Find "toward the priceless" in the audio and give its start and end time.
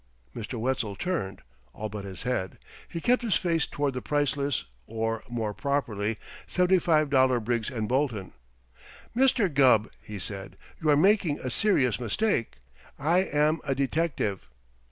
3.67-4.65